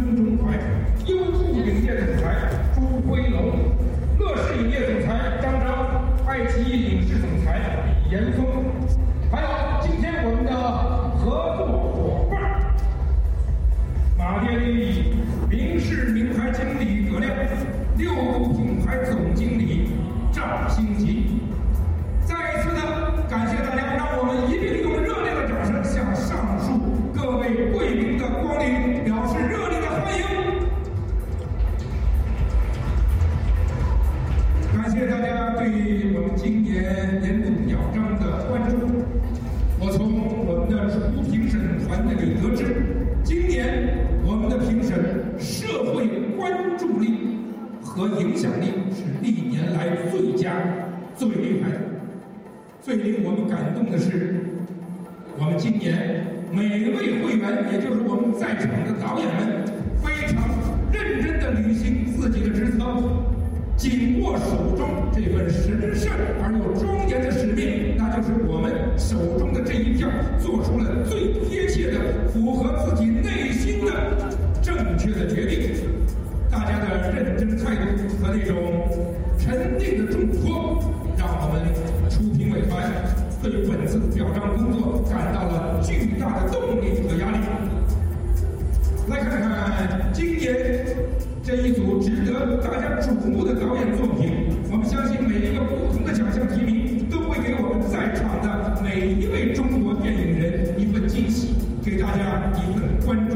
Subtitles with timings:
[0.00, 0.54] 孙中怀，
[1.06, 3.74] 优酷影业总裁朱辉龙，
[4.18, 5.66] 乐视影业总裁张钊，
[6.26, 7.60] 爱奇艺影视总裁
[8.04, 8.67] 李岩峰，
[58.48, 59.62] 在场的导演们，
[60.02, 60.42] 非常
[60.90, 62.82] 认真的履行自己的职责，
[63.76, 70.08] 紧握手中这份神圣而又庄严的使命，那就是我们手中的这一票，
[70.40, 72.00] 做出了最贴切的、
[72.32, 73.92] 符合自己内心的
[74.62, 75.84] 正确的决定。
[76.50, 78.56] 大家的认真态度和那种
[79.38, 80.82] 沉定的重托，
[81.18, 81.68] 让我们
[82.08, 82.90] 出评委团
[83.42, 84.56] 对本次表彰
[90.38, 90.86] 今年
[91.42, 103.34] 这一组值得大家瞩目的导演作品，我们相信每一个不同的奖项提名都会给我们在场的每一位中国电影人一份惊喜，给大家一份关注。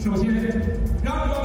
[0.00, 0.26] 首先，
[1.04, 1.43] 让我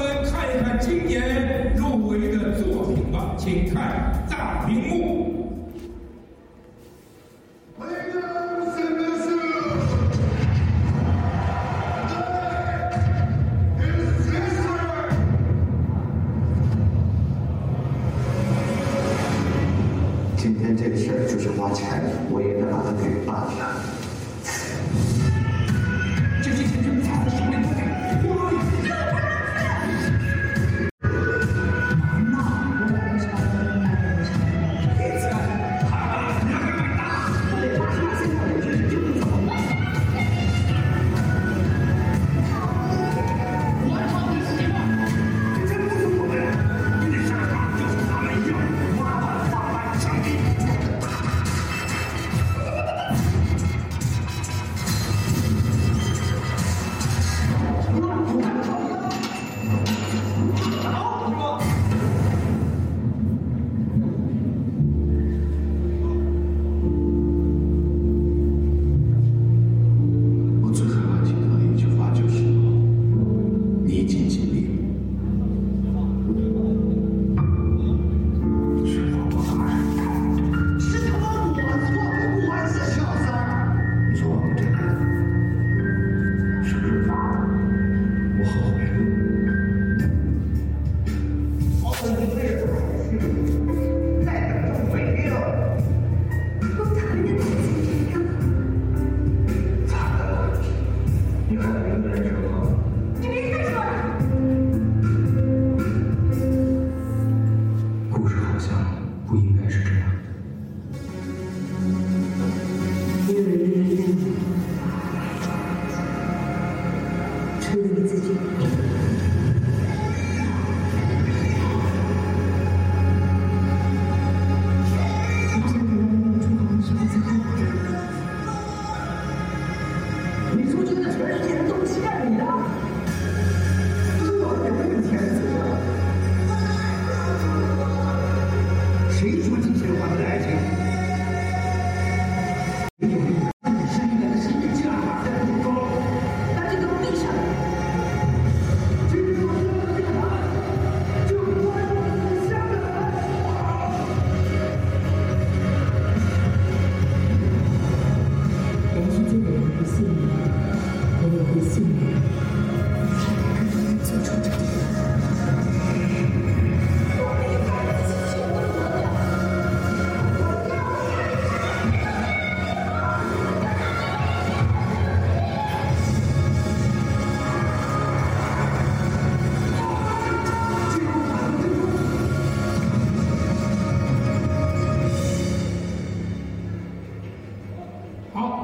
[135.19, 135.58] 给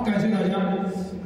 [0.06, 0.54] 感谢大家。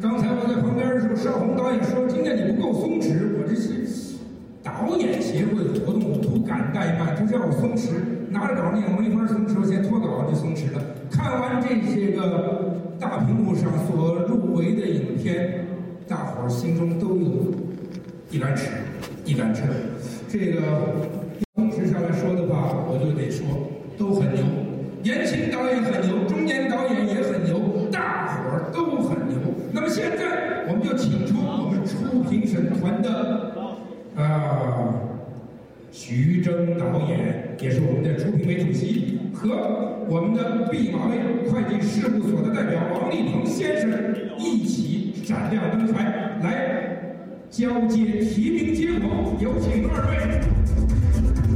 [0.01, 4.15] 刚才我在旁边的时候，邵红导演说：“今天你不够松弛。”我这是
[4.63, 7.91] 导演协会的活动，我不敢怠慢，就叫我松弛。
[8.31, 10.81] 拿着稿念，我没法松弛，我先脱稿就松弛了。
[11.11, 15.65] 看完这些个大屏幕上所入围的影片，
[16.07, 17.51] 大伙儿心中都有
[18.31, 18.69] 一杆尺，
[19.25, 19.67] 一杆秤。
[20.29, 20.61] 这个
[21.55, 23.43] 松弛上来说的话，我就得说
[23.97, 24.45] 都很牛。
[25.03, 26.23] 年轻导演很牛，
[37.61, 41.17] 也是我们的朱评委主席，和我们的毕马威
[41.49, 43.91] 会计事务所的代表王立鹏先生
[44.37, 49.35] 一起闪亮登台，来交接提名结果。
[49.41, 51.48] 有请二位。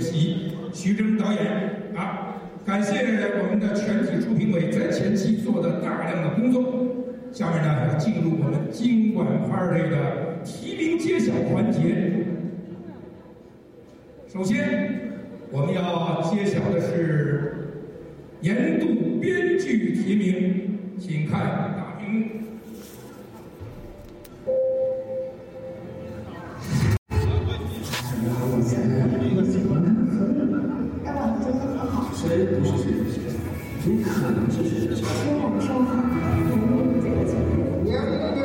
[0.00, 1.40] 席徐峥导演
[1.94, 2.94] 啊，感谢
[3.42, 6.86] 我们的全体初评委在前期做的大量的工作。
[7.32, 12.24] 下面呢，要进入我们今晚 party 的提名揭晓环节。
[14.26, 15.12] 首先，
[15.52, 17.78] 我们要揭晓的是
[18.40, 21.40] 年度编剧提名，请看
[21.76, 22.39] 大屏幕。
[33.82, 35.04] 你可能是谁谁谁？
[37.86, 38.39] 因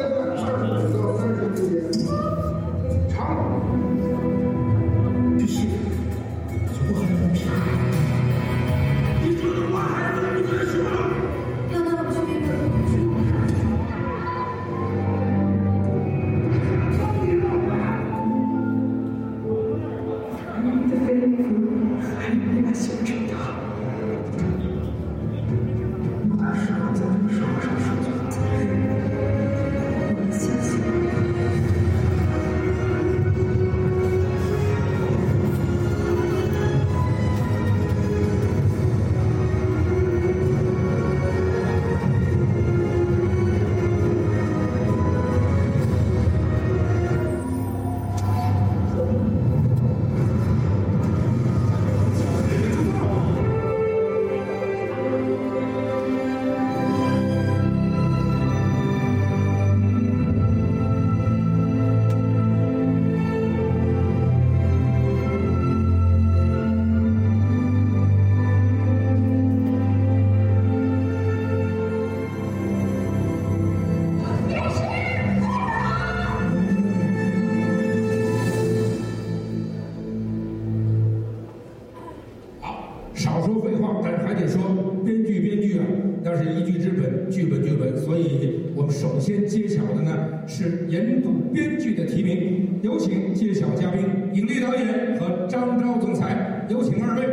[89.05, 94.01] 首先揭晓的呢是年度编剧的提名，有请揭晓嘉宾
[94.33, 97.23] 尹力导演和张昭总裁，有请二位。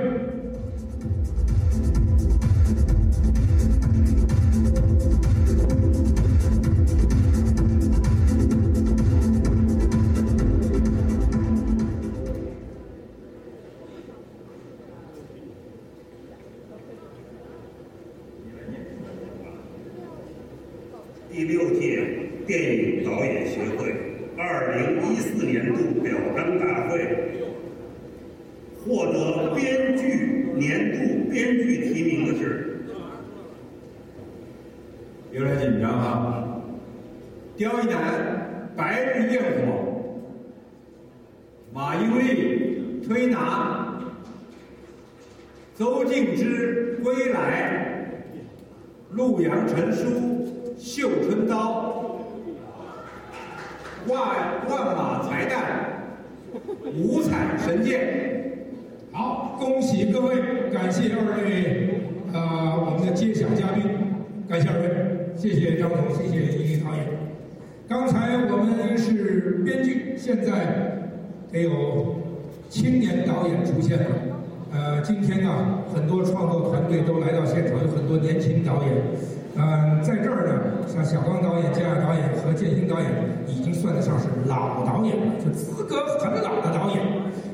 [37.62, 37.96] 刁一男
[38.76, 39.48] 《白日焰火》，
[41.72, 44.00] 马伊琍《推拿》，
[45.78, 48.10] 邹静之《归来》，
[49.14, 50.08] 陆阳陈书
[50.76, 52.18] 《绣春刀》，
[54.12, 54.20] 万
[54.68, 55.54] 万马才旦
[57.00, 58.58] 《五彩神剑
[59.12, 62.00] 好，恭喜各位，感谢二位，
[62.32, 63.84] 呃，我们的揭晓嘉宾，
[64.48, 67.21] 感谢二位，谢谢张总，谢谢尹导演。
[67.92, 71.12] 刚才我们是编剧，现在
[71.52, 72.16] 得有
[72.70, 74.06] 青年导演出现了。
[74.72, 78.96] 呃，今天呢，很多创作团队都来到现场，有很多年轻导演。
[79.60, 83.10] 嗯，在这儿呢，像小刚导演、姜亚导演和建新导演
[83.46, 87.04] 已经算得上是老导演了，就资格很老的导演。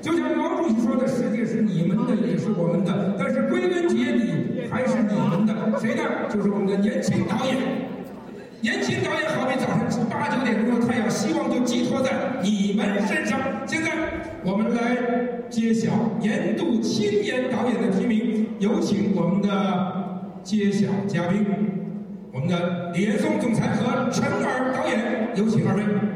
[0.01, 5.81] 就像毛主席说的：“世界是你们的，也是我们的。”但是归根结底还是你们的。
[5.81, 6.03] 谁呢？
[6.31, 7.88] 就是我们的年轻导演。
[8.61, 12.11] 年轻导演好比早晨八九点钟的太阳，希望都寄托在
[12.43, 13.39] 你们身上。
[13.65, 13.91] 现在
[14.43, 14.97] 我们来
[15.49, 21.47] 揭晓年度青年导演的提名，有请我们的揭晓嘉宾，
[22.33, 26.08] 我们的李岩松总裁和陈尔导演，有请二位。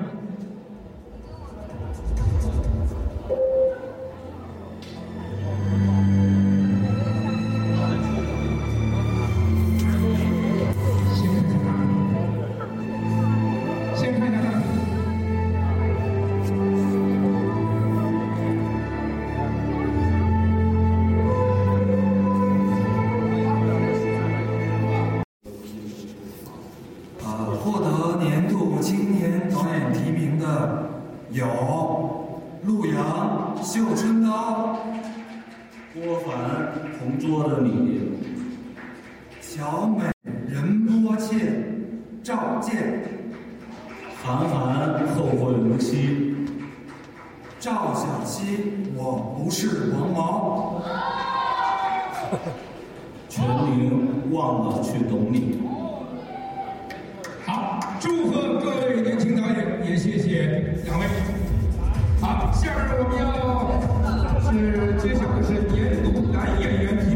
[44.24, 46.36] 韩寒，后会无期，
[47.58, 50.80] 赵小西，我不是王毛。
[53.28, 55.60] 全名忘了去懂你。
[57.44, 61.06] 好，祝贺各位年轻导演，也谢谢两位。
[62.20, 63.26] 好，下面我们要
[64.52, 67.10] 是揭晓的是年度男演员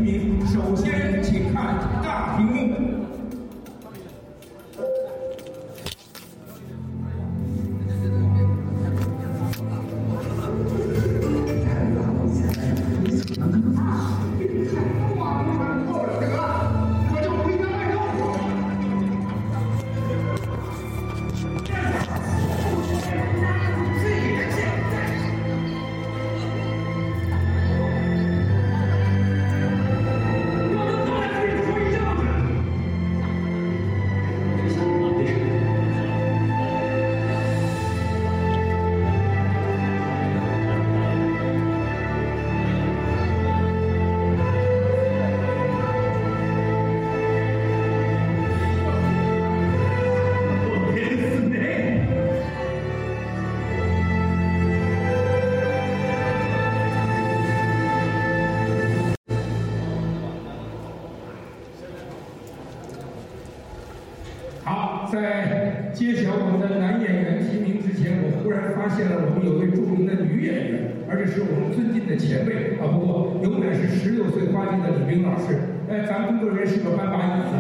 [65.11, 75.59] 在揭晓我们的男演员提名之前，我忽然发现了我们有位著名的女演员，而且是我们尊敬的前辈啊，不过永远是十六岁花季的李冰老师。
[75.89, 77.55] 哎，咱们工作人员是个搬把椅子，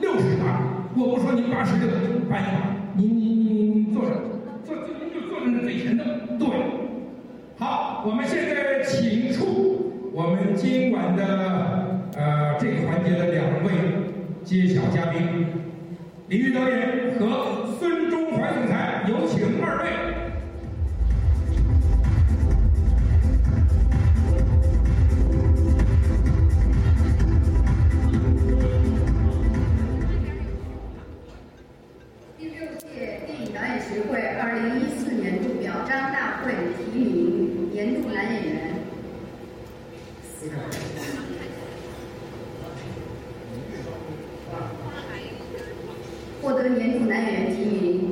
[0.00, 1.88] 六十把，我不说您八十六，
[2.28, 4.10] 搬一把，您您您您坐着，
[4.64, 6.04] 坐坐您就坐在那最前头，
[6.38, 6.48] 对。
[7.58, 13.70] 好，我们现在请出我们今晚的呃这个环节的两位
[14.42, 15.46] 揭晓嘉宾，
[16.32, 20.31] 李玉导演和孙中怀总裁，有请二位。
[46.42, 48.10] 获得年度男演员提名，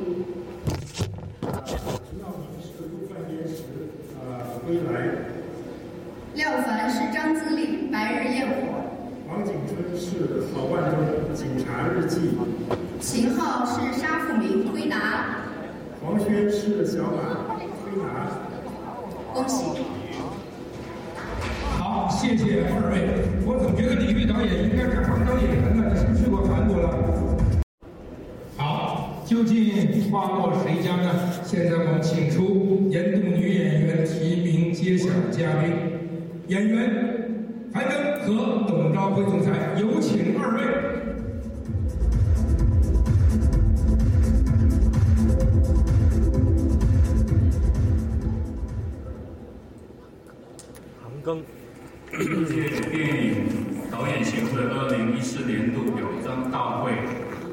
[4.65, 5.11] 归来，
[6.35, 8.53] 廖凡是张自力，《白日焰火
[9.27, 11.01] 王景春是郝万中
[11.37, 12.19] 《警察日记》，》，
[13.01, 15.41] 秦昊是沙富明，《推拿
[16.01, 18.31] 黄轩是小马，推拿。》。
[19.33, 19.65] 恭喜！
[21.77, 23.27] 好，谢谢二位。
[23.45, 25.50] 我总觉得李玉导演应该改行当演
[29.31, 31.31] 究竟花落谁家呢？
[31.45, 35.71] 现在我们请出年度女演员提名揭晓嘉宾，
[36.47, 40.59] 演员樊登和董昭辉总裁，有请二位。
[52.11, 53.47] 本届电影
[53.89, 56.91] 导演协会二零一四年度表彰大会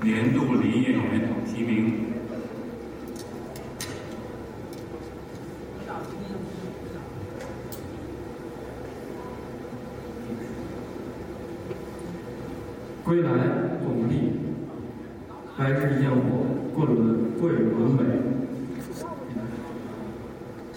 [0.09, 1.93] 年度林业演员提名，
[13.05, 13.29] 归来，
[13.85, 14.33] 我们力，
[15.59, 16.17] 白日焰火，
[16.75, 16.97] 桂纶
[17.38, 17.99] 桂纶镁。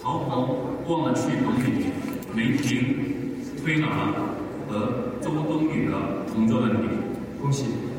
[0.02, 1.86] 陶鹏忘了去等你，
[2.36, 2.68] 梅婷
[3.64, 4.12] 推拿
[4.68, 5.96] 和周冬雨的
[6.30, 6.82] 同桌问题，
[7.40, 7.91] 恭喜。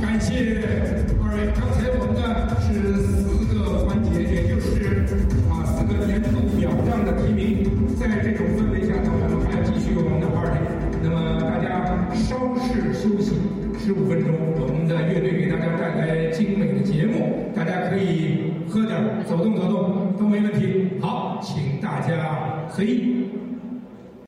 [0.00, 0.62] 感谢
[1.20, 1.52] 二位。
[1.54, 2.24] 刚才我们呢
[2.60, 4.66] 是四个环节，也就是
[5.50, 7.64] 啊四个年度表彰的提名。
[7.96, 10.60] 在这种氛围下呢，我们还要继续我们的 party。
[11.02, 13.36] 那么大家稍事休息
[13.78, 20.98] 十五分钟，我们的乐队给大家带来精美的节目，大家可以喝点，走动走动都没问题。
[21.00, 23.30] 好，请大家随意。